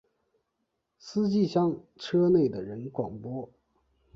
[0.97, 3.47] 司机向车内的人广播